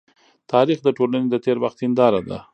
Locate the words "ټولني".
0.97-1.27